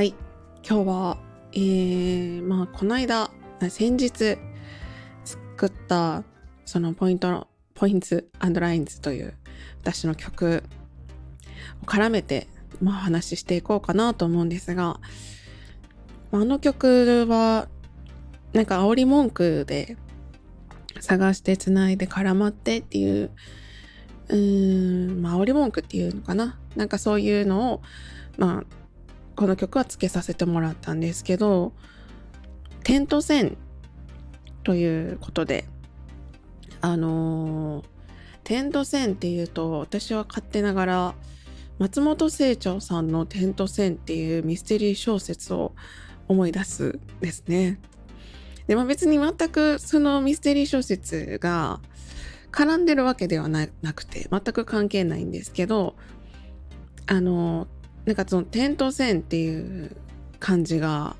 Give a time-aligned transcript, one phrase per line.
[0.00, 0.14] はい。
[0.66, 1.18] 今日は
[1.52, 3.30] えー、まあこの間
[3.68, 4.38] 先日
[5.26, 6.24] 作った
[6.64, 8.22] そのポイントのポイント
[8.60, 9.34] ラインズという
[9.82, 10.62] 私の曲
[11.82, 12.48] を絡めて、
[12.80, 15.00] まあ、話していこうかなと思うんですが
[16.32, 17.68] あの曲は
[18.54, 19.98] なんか煽り文句で
[21.00, 23.30] 探してつないで絡まってっていう
[24.30, 26.58] うーんまあ煽り文句っていうのかな。
[26.74, 27.82] なんかそういうのを
[28.38, 28.79] まあ
[29.40, 31.72] この曲はつけさせてもらったんですけど
[32.84, 33.56] 点と線
[34.64, 35.64] ということで
[36.82, 37.84] あのー、
[38.44, 41.14] 点と線っていうと私は勝手ながら
[41.78, 45.72] 松本清張さんの「点と線」っていうミステリー小説を
[46.28, 47.80] 思い出すですね。
[48.66, 51.80] でも別に全くそのミステリー小説が
[52.52, 55.96] 絡んでるわけではなくて全く関係ないんですけど
[57.06, 57.68] あの
[58.04, 59.96] なんかその点と線っていう
[60.38, 61.16] 感じが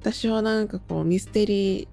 [0.00, 1.90] 私はなんかこうミステリーっ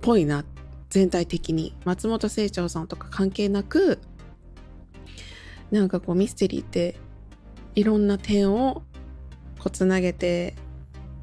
[0.00, 0.44] ぽいな
[0.90, 1.74] 全体的に。
[1.84, 3.98] 松本清張さんとか関係なく
[5.70, 6.96] なんかこうミステリーって
[7.74, 8.82] いろんな点を
[9.58, 10.54] こうつなげて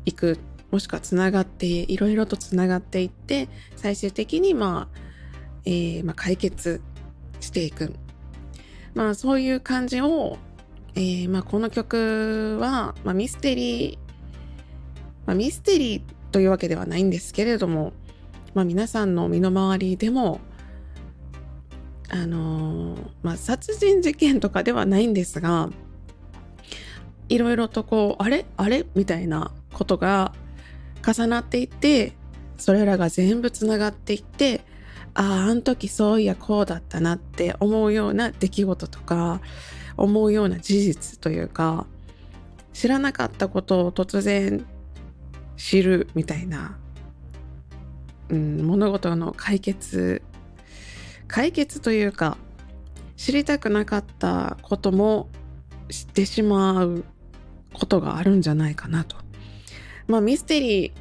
[0.06, 0.38] いく
[0.72, 5.00] もしくはつながっていろいろとつながっていって最終的にまあ、
[5.66, 6.82] えー、まあ解決
[7.40, 7.94] していく。
[8.94, 10.38] まあそういう感じを
[10.96, 13.98] えー、まあ、この曲は、まあ、ミステリー、
[15.26, 16.02] まあ、ミステリー
[16.32, 17.94] というわけではないんですけれども、
[18.54, 20.40] まあ、皆さんの身の回りでも
[22.10, 25.70] あのー、まあ、殺人事件とかではないんですが
[27.28, 28.46] いろいろとこうあれ？
[28.56, 28.86] あれ？
[28.96, 30.32] みたいなことが
[31.06, 32.14] 重なっていって
[32.58, 34.62] それらが全部つながっていって
[35.16, 39.42] あああの時そういやこうだったなって思うような出来事とか
[39.98, 41.86] 思うような事実というか
[42.74, 44.66] 知らなかったことを突然
[45.58, 46.78] 知るみたいな、
[48.30, 50.22] うん、物事の解決
[51.28, 52.38] 解決というか
[53.16, 55.30] 知りたくなかったことも
[55.90, 57.06] 知ってしまう
[57.74, 59.18] ことがあるんじゃないかなと。
[60.08, 60.94] まあミステリ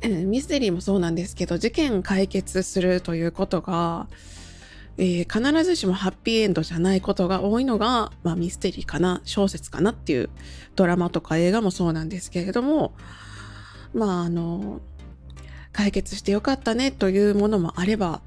[0.00, 4.08] ー、ミステリーもそうなんですけど事件解決するということが
[5.00, 10.28] えー、必ずしもハッピーエンドじゃないことが多いのが、まあ、ミステリーかな小説かなっていう
[10.74, 12.92] ドラマとか映画もそうなんですけれども
[13.94, 14.80] まああの
[15.72, 18.22] 解決してよかったねというものもあれば、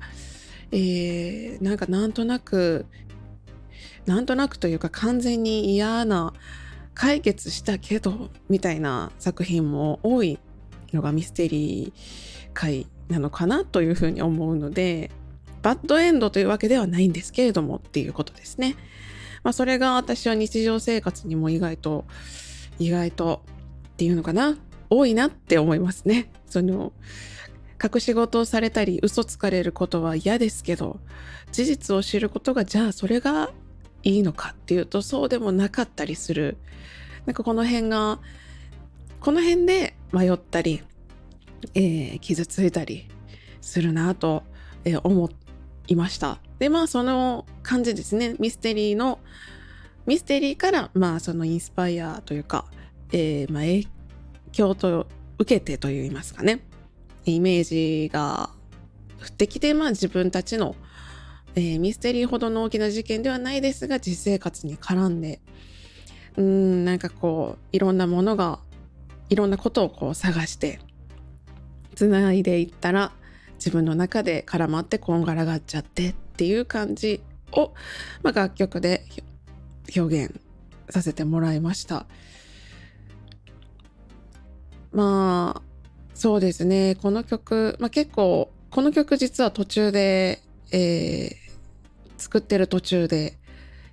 [0.71, 2.85] えー、なんかなんとなく
[4.05, 6.33] なんとなくというか完全に嫌な
[6.93, 10.39] 解決したけどみたいな作品も多い
[10.93, 15.11] のがミステリー界なのかなというふうに思うので
[15.61, 18.75] バッドエンドというわけではないんですけれどもっていうことですね。
[19.43, 22.05] まあ、それが私は日常生活にも意外と、
[22.79, 23.43] 意外と
[23.93, 24.57] っていうのかな、
[24.89, 26.31] 多いなって思いますね。
[26.47, 26.93] その、
[27.83, 30.99] 隠し事をされたり嘘つかれることは嫌ですけど、
[31.51, 33.51] 事実を知ることがじゃあそれが
[34.03, 36.57] いいのかっていうとそうでもなかったりする。
[37.25, 38.19] なんかこの辺が、
[39.19, 40.83] この辺で迷ったり、
[41.73, 43.07] えー、傷ついたり
[43.61, 44.43] するなと、
[44.83, 45.29] えー、思っ
[45.87, 46.39] いました。
[46.59, 48.35] で、まあその感じですね。
[48.39, 49.19] ミステリーの、
[50.05, 52.65] ミステリーからまあそのインスパイアというか、
[53.11, 53.87] えー、まあ影
[54.51, 56.61] 響と受けてといいますかね。
[57.25, 58.49] イメージが
[59.21, 60.75] 降ってきて、まあ自分たちの、
[61.55, 65.41] えー、ミステリーほどの大きな事件ではないですが、実生活に絡んで、
[66.37, 68.59] うん、なんかこう、いろんなものが、
[69.29, 70.79] いろんなことをこう探して、
[71.95, 73.11] つないでいったら、
[73.61, 77.75] 自分の中で絡まってこんがらがっちゃってっていう感じを、
[78.23, 79.05] まあ、楽曲で
[79.95, 80.41] 表現
[80.89, 82.07] させてもらいました。
[84.91, 85.61] まあ
[86.15, 90.41] そうですねこの曲、まあ、結構この曲実は途中で、
[90.71, 91.31] えー、
[92.17, 93.37] 作ってる途中で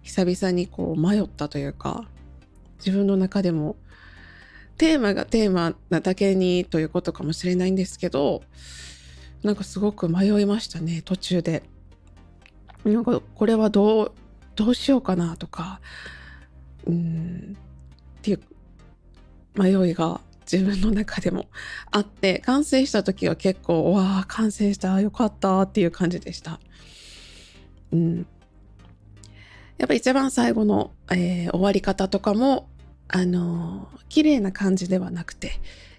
[0.03, 2.09] 久々にこう迷ったというか
[2.79, 3.77] 自分の中でも
[4.79, 8.43] テーマがテーマなだけにということかもしれないんですけど
[9.43, 11.63] なんかすごく迷いましたね途中で。
[12.85, 14.13] なんかこれはどう
[14.55, 15.81] どうしようかなとか
[16.87, 17.57] うん
[18.19, 18.41] っていう
[19.55, 20.21] 迷いが
[20.51, 21.47] 自分の中でも
[21.91, 26.61] あって完成した時は結構わあ完成したよかったっていう感じでした。
[27.93, 28.27] うん、
[29.77, 32.69] やっぱ一番最後の、えー、終わり方とかも
[33.09, 35.53] あのー、綺麗な感じではなくて、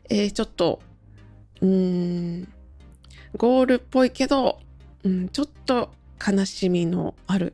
[0.09, 0.81] えー、ちょっと
[1.61, 2.47] うん
[3.37, 4.59] ゴールっぽいけど、
[5.03, 5.91] うん、ちょっと
[6.25, 7.53] 悲しみのある、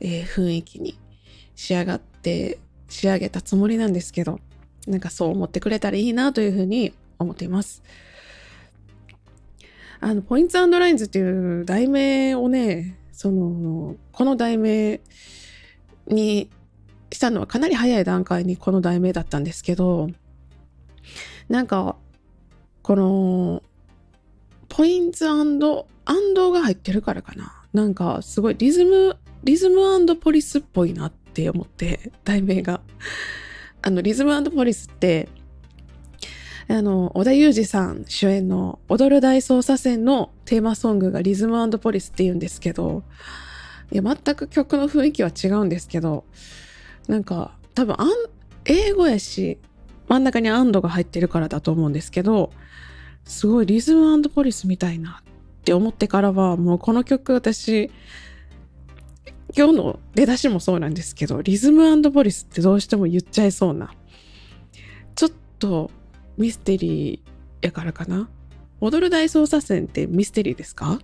[0.00, 0.98] えー、雰囲気に
[1.56, 2.58] 仕上がって
[2.88, 4.40] 仕上げたつもりなんですけど
[4.86, 7.82] なんかそう思ってくれたらいいなというふうに思っています。
[10.00, 15.00] あの、ポイントラインズっていう題名をね、その、この題名
[16.06, 16.50] に
[17.12, 20.08] したのはかなり早い段階にこの題名だったんですけど、
[21.50, 21.96] なんか、
[22.82, 23.62] この、
[24.70, 25.86] ポイントアンド
[26.52, 27.52] が入ってるからかな。
[27.74, 32.80] なんか、すごいリズム、リズムポリスっぽいなって思って、題名が。
[33.82, 35.28] あの、リズムポリスって、
[36.68, 43.02] あの、小田裕二さん主演の踊る大捜査線のテーマソングがリズムポリスって言うんですけど、
[43.90, 46.24] いや、全く曲の雰囲気は違うんですけど、
[47.08, 47.96] なんか、多分、
[48.66, 49.58] 英語やし、
[50.06, 52.52] 真ん中にアンドが入ってるからだと思うんですけど、
[53.24, 55.24] すごいリズムポリスみたいなっ
[55.64, 57.90] て思ってからは、もうこの曲私、
[59.56, 63.92] 今日の出だしもそうなんですけど、リズムポリスってどうしても言っちゃいそうな。
[65.14, 65.90] ちょっと
[66.38, 68.28] ミステリーやからかな。
[68.80, 70.98] 踊る大捜査線ってミステリーですか？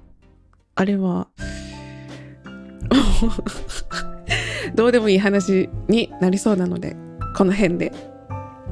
[0.74, 1.28] あれは
[4.74, 6.96] どうでもいい話になりそうなので、
[7.36, 7.92] この辺で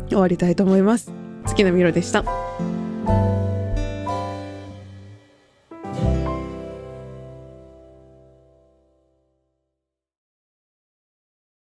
[0.08, 1.12] 終わりたいと思います。
[1.47, 2.25] 月のみろでした。
[3.06, 3.53] you